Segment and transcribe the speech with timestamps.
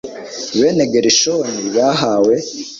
[0.59, 2.35] bene gerishoni bahawe